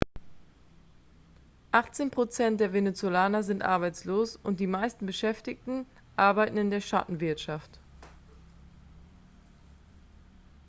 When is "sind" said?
3.43-3.61